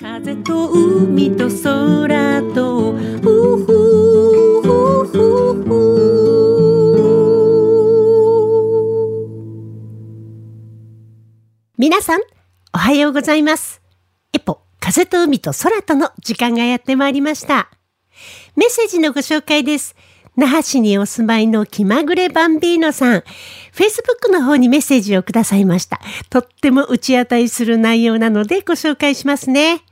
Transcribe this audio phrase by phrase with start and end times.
[0.00, 3.66] 風と海と空とふふ
[4.62, 4.72] ふ
[5.04, 5.12] ふ
[5.62, 5.68] ふ
[11.76, 12.20] 皆さん
[12.72, 13.82] おはようございます。
[14.32, 17.68] エポ風と海と空との時間がやってまいりました。
[18.56, 19.96] メッセージのご紹介です。
[20.34, 23.22] 那覇市にお住まいの気まぐれバンビーノさん、
[23.74, 26.00] Facebook の方にメッセージをくださいました。
[26.30, 29.82] とっても打ち当たりする内容なのでご紹介しますね。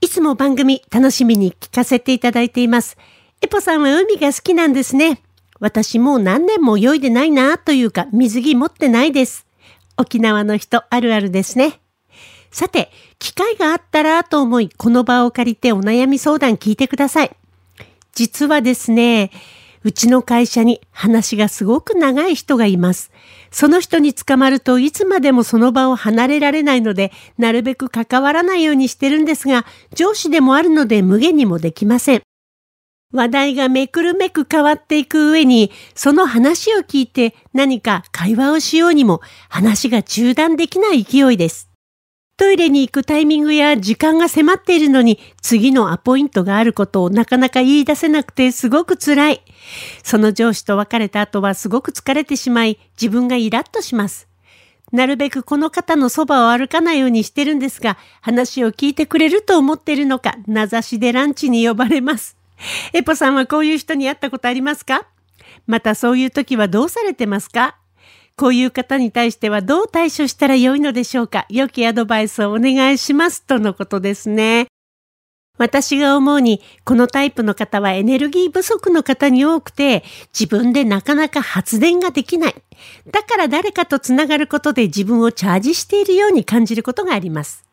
[0.00, 2.96] いつも番組楽しみに聞かせていただいています。
[3.40, 5.22] エポさんは海が好きなんですね。
[5.58, 9.46] 私もう何年も泳いでないなというか水着持ってないです。
[9.96, 11.80] 沖縄の人あるあるですね。
[12.50, 17.36] さて、機会があったらと思い、この場を借りてお悩み相談聞いてください。
[18.14, 19.30] 実はですね、
[19.82, 23.12] うちの会社に話がすごく長い人がいます。
[23.56, 29.64] その人に捕まるといつまでもその場を離れられないので、なるべく関わらないようにしてるんですが、
[29.94, 32.22] 上司でもあるので無限にもできません。
[33.14, 41.70] 話題がめくるめく変わっていく上に、その話を聞いて何か会話をしようにも話が中断できない勢いです。
[42.38, 49.42] トイレに行くタイミングや時間が迫っているのに次のアポイントがあることをなかなか言い出せなくてすごく辛い。
[50.02, 54.28] その上司と別れた後はすごく疲れてしまい自分がイラッとします。
[54.92, 62.36] なるべくこの方のそばを歩かないようにしてるんですが話を聞いてくれると思っているのか名指しでランチに呼ばれます。
[62.92, 65.06] エポさんはこういう人に会ったことありますか？
[65.66, 67.78] またそういう時はどうされてますか？
[68.38, 71.46] こういう方に対してはどう対処したらよいのでしょうか？
[71.48, 74.66] 良きアドバイスをお願いしますとのことですね。
[75.56, 80.04] 私が思うに、このタイプの方はエネルギー不足の方に多くて、
[80.38, 82.54] 自分でなかなか発電ができない。
[83.10, 87.64] だから誰かとつながることで自分をチャージしているように感じることがあります。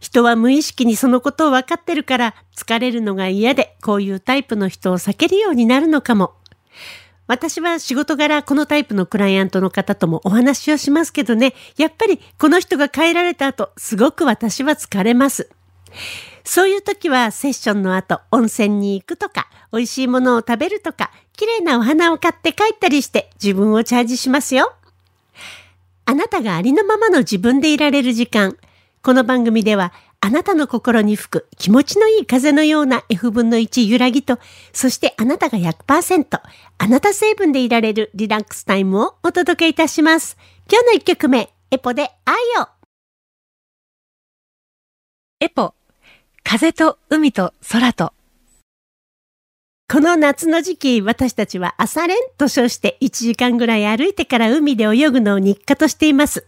[0.00, 6.34] 人は無意識にそのことを分かってるから、疲れるのが嫌で、こういうタイプの人を避けるようになるのかも。
[7.28, 15.50] 私は仕事柄このタイプのクライアントの方ともお話をしますけどね、やっぱりこの人が帰られた後、すごく私は疲れます。
[16.42, 24.72] そういう時はセッションの後、温泉に行くとか、美味しいものを食べるとか、綺麗なお花を買って帰ったりして自分をチャージしますよ。
[26.06, 28.56] あなたがありのままの自分でいられる時間。
[29.02, 34.38] この番組ではあなたの心に吹く気持ちのいい風のような F 分の1揺らぎと、
[34.72, 36.40] そしてあなたが100%、
[36.78, 40.36] あなた成分でいられるリラックスタイムをお届けいたします。
[40.70, 42.68] 今日の一曲目、エポで愛を。
[45.40, 45.74] エポ、
[46.42, 48.12] 風と海と空と。
[49.90, 56.46] この夏の時期、私たちは朝練と称して1時間ぐらい歩いてから海で泳ぐのを日課としています。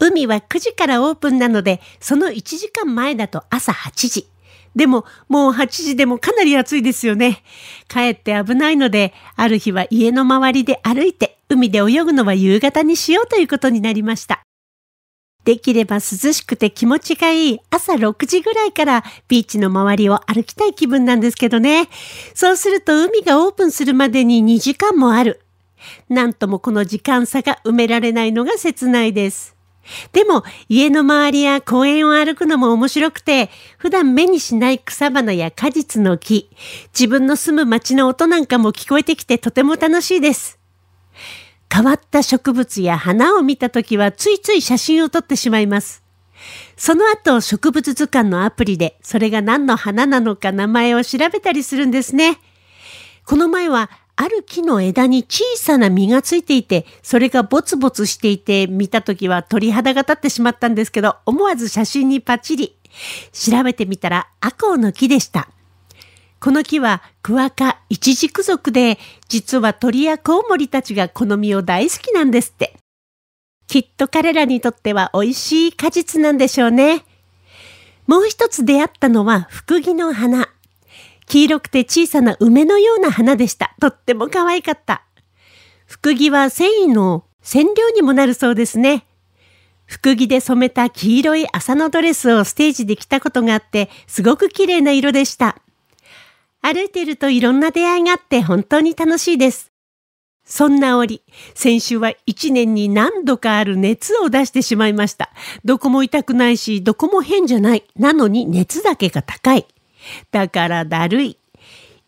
[0.00, 4.26] 海は9時からオープンなので、その1時間前だと朝8時。
[4.74, 7.42] でも、もう8時でもかなり暑いですよね。
[7.88, 14.42] 帰って危ないので、ある日は家の周りで歩いて、海で泳ぐのは夕方にしようということになりました。
[15.44, 21.88] できれば涼しくて気持ちがいい朝6時ぐらいからビーチの周りを歩きたい気分なんですけどね。
[22.34, 25.40] そうすると海がオープンするまでに2時間もある。
[26.08, 29.59] なんともこの時間差が埋められないのが切ないです。
[30.12, 36.50] でも家の周りや公園を歩くのも面白くて、普段目にしない草花や果実の木、
[36.92, 40.58] 自分の住む街の音なんかも聞こえてきてとても楽しいです。
[41.72, 46.02] 変わった植物や花を見たときはついつい写真を撮ってしまいます。
[46.76, 52.38] その後植物図鑑のアプリでそれが何の花なのか名前を調べたりするんですね。
[53.24, 62.76] この前はある木の枝に小さな実がついていて、それがボツボツしていて、見た時は鳥肌が立ってしまったんですけど、思わず写真にパチリ。
[63.32, 65.48] 調べてみたら、アコウの木でした。
[66.38, 68.98] この木はクワ科イチジク属で、
[69.30, 72.76] 実は鳥やコウモリたちがこの実を大好きなんですって。
[73.68, 77.06] きっと彼らにとっては美味しい果実なんでしょうね。
[78.06, 80.50] もう一つ出会ったのは福木の花。
[81.30, 83.76] 黄色くて小さな梅のような花でした。
[83.80, 85.04] とっても可愛かった。
[85.86, 89.06] 福木は繊維の染料にもなるそうですね。
[89.86, 95.62] 福木で染めた黄色い麻のドレスをステージで着たことがあって、すごく綺麗な色でした。
[96.62, 99.70] 歩いてるといろんな出会いがあって本当に楽しいです。
[100.44, 101.22] そんな折、
[101.54, 105.30] 先週は一年に何度かある熱を出してしまいました。
[105.64, 107.84] どこも痛くないし、どこも変じゃない。
[107.94, 109.66] なのに熱だけが高い。
[110.30, 111.38] だからだるい。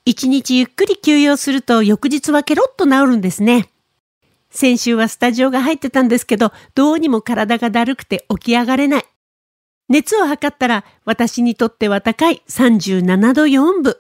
[0.05, 3.69] 一日ゆっくり休養すると翌日はケロッと治るんですね。
[4.51, 9.05] 先週はスタジオが入ってたんですけど、どうにも体がだるくて起き上がれない。
[9.89, 13.97] 熱を測ったら私にとっては高い37度4分。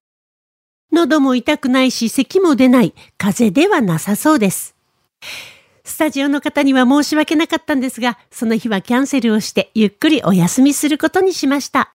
[0.93, 4.75] 喉も痛くないし咳も出ない風邪ではなさそうです。
[5.85, 11.95] スタジオの方には申し訳なかったんですが、その日はキャンセルをしてゆっくりお休みすることにしました。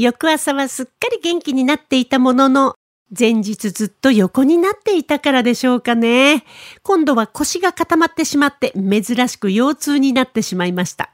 [0.00, 2.74] 翌朝はすっかり元気になっていたものの、
[3.16, 6.42] 前日ずっと横になっていたからでしょうかね。
[6.82, 11.10] 今度は腰が固まってしまって珍しく腰痛になってしまいました。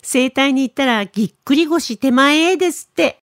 [0.00, 3.18] 整体に行ったらぎっくり腰手前ですって。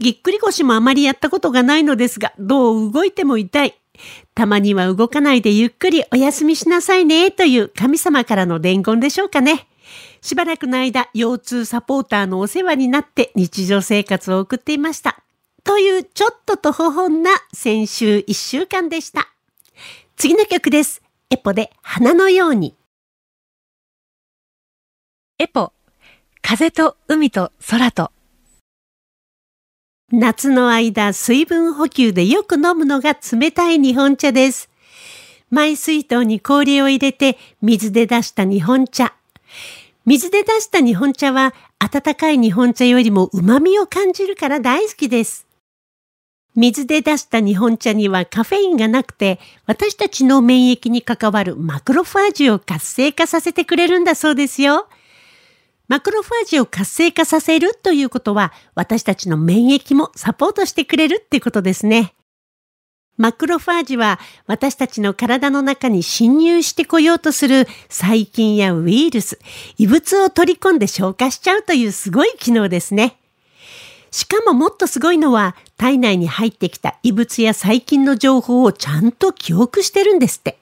[0.00, 3.74] ぎっくり腰もあまりやったことがないのですが、どう動いても痛い。
[4.34, 9.68] たまには動かないでゆっくりお休みしなさいねという神様からの伝言でしょうかね。
[10.20, 15.22] しばらくの間、腰痛サポーターのお世話になって日常生活を送っていました。
[15.64, 19.28] というちょっととほほんな先週一週間でした。
[20.16, 21.02] 次の曲です。
[21.30, 22.74] エポで花のように。
[25.38, 25.72] エポ、
[26.42, 28.12] 風と海と空と。
[30.12, 34.68] 夏の間、水分補給でよく飲むのが冷たい日本茶です。
[35.50, 39.14] マイ水筒に氷を入れて水で出した日本茶。
[40.10, 45.46] 水で出した日本茶は温かい日本茶よりも旨味を感じるから大好きです。
[46.56, 54.88] 水で出した日本茶にはカフェインがなくて私たちの免疫に関わるマクロファージを活性化させてくれるんだそうですよ。
[55.86, 62.14] マクロファージを活性化させるということは、私たちの免疫もサポートしてくれるってことですね。
[63.20, 69.38] マクロファージは私たちの体の中に侵入してこようとする細菌やウイルス、
[69.76, 73.18] 異物を取り込んで消化しちゃうというすごい機能ですね。
[74.10, 80.56] しかももっとすごいのは体内に入ってきた異物や細菌の情報をちゃんと記憶してるんですって。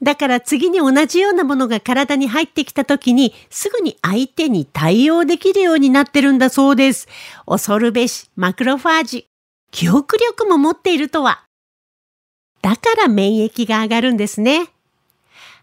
[0.00, 7.08] だから次に同じようなものが体に入ってきた時にすぐに相手に対応できるようになってるんだそうです。
[7.48, 9.26] 恐るべしマクロファージ。
[9.72, 11.43] 記憶力も持っているとは。
[12.64, 14.68] だから免疫が上がるんですね。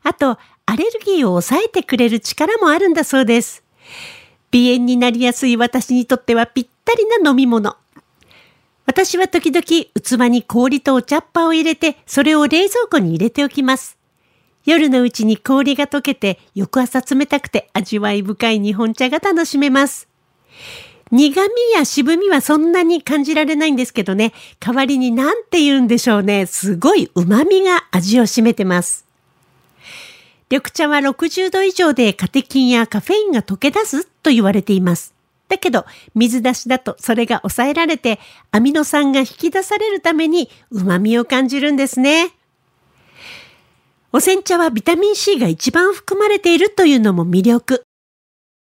[0.03, 0.37] あと、
[0.67, 3.63] アレルギーを抑えてくれる力もあるんだそうです。
[4.53, 7.75] 鼻炎になりやすい私にとってはぴったりな飲み物。
[8.85, 13.97] 私は時々器に氷とお茶っ葉を入れて、それを冷蔵庫に入れておきます。
[14.65, 20.07] 夜のうちに氷が溶けて翌朝冷たくて味わい深い日本茶が楽しめます。
[21.11, 29.05] 苦味や渋みはそんなに感じられないんですけどね、代わりに何て言うんでしょうね、すごい旨味が味を占めてます。
[30.49, 35.13] 緑茶は60度以上でカテキンやカフェインが溶け出すと言われています。
[35.47, 35.85] だけど、
[36.15, 38.19] 水出しだとそれが抑えられて、
[38.51, 42.31] アミノ酸が引き出されるために旨味を感じるんですね。
[44.13, 47.83] お煎茶はビタミン C が一番含まれているというのも魅力。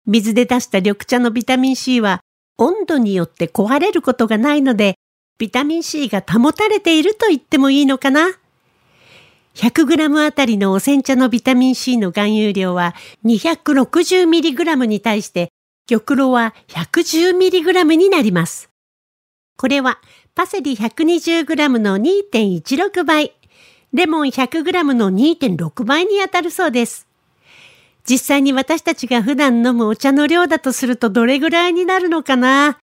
[0.06, 2.22] 水で出した緑茶のビタミン C は
[2.60, 4.96] 温度によって壊れることがないので、
[5.38, 8.38] ビタミン C が保たれていると言ってもいいのかな
[9.56, 12.96] ？100g あたりのお煎茶のビタミン C の含有量は
[13.26, 15.52] 260mg に対して
[15.88, 18.70] 玉露は 110mg になります。
[19.58, 20.00] これは
[20.36, 23.34] パセリ 120g の2.16倍。
[23.92, 27.09] レモン 100g の2.6倍に当たるそうです。
[28.10, 32.80] 実際に私たちが普段飲むお茶の量だとするとどれぐらいになるのかな？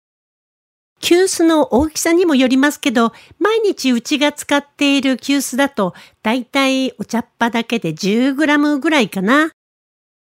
[0.99, 9.51] 急須の大きさにもよりますけど、毎日うちが使っている急須だと、だいたいお茶っ葉だけで 10g ぐらいかな。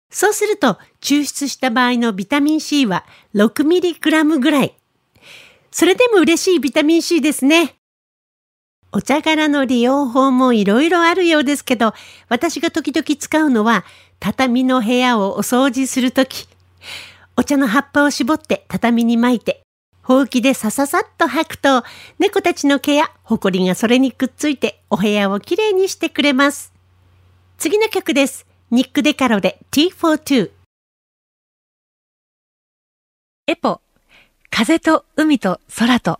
[0.09, 3.05] そうすると、抽出した場合のビタミン C は
[3.35, 4.75] 6mg ぐらい。
[5.71, 7.75] それでも嬉しいビタミン C ですね。
[8.93, 11.93] お茶柄の利用法もいろいろあるようですけど、
[12.27, 13.85] 私が時々使うのは、
[14.19, 16.47] 畳の部屋をお掃除するとき、
[17.37, 19.61] お茶の葉っぱを絞って畳に巻いて、
[20.03, 21.83] ほうきでさささっと吐くと、
[22.19, 26.73] 猫たちの毛やほこりがそれにくっついてお部屋をきれいにしてくれます。
[27.57, 28.45] 次の曲です。
[28.71, 30.51] ニック・デカロで T42。
[33.47, 33.79] エポ、
[34.49, 36.19] 風と海と空と。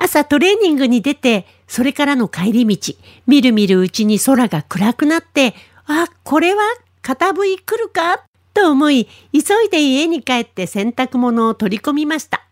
[0.00, 2.94] 朝トレーニングに出て、それからの帰り道、
[3.26, 5.54] みるみるうちに空が暗くなって、
[5.86, 6.62] あ、これは
[7.02, 8.24] 片笛来るか？
[8.54, 12.46] と思い、急いで家に帰って洗濯物を取り込みました。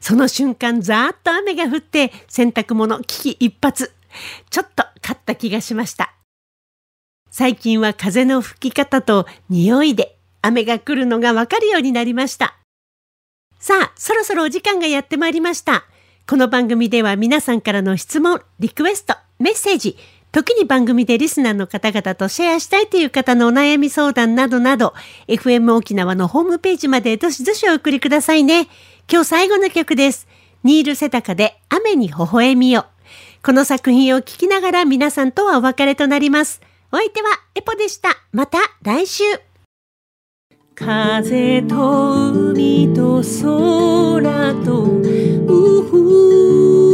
[0.00, 3.76] その瞬間、ざーっと雨が降って、洗濯物危機一髪。
[3.76, 6.14] ちょっと勝った気がしました。
[7.30, 12.56] 最近は風の吹き方と匂いで雨が来るのがわかるようになりました。
[13.58, 15.84] さあ、そろそろお時間がやってまいりました。
[16.28, 19.96] この番組では皆さんからの質問、リクエスト、メッセージ、
[20.32, 24.92] 時に番組でリスナーの方々とシェアしたいという方のお悩み相談などなど、
[25.28, 28.66] FM 沖縄のホームページまでどしどしお送りくださいね。
[29.08, 30.26] 今日最後の曲です。
[30.64, 32.86] ニール・セタカで雨に微笑みよ。
[33.44, 36.60] この作品を聴きながら皆さんとはお別れとなります。
[36.90, 38.08] お相手はエポでした。
[38.32, 39.22] また来週。
[40.78, 46.85] 風と海と空と、うふ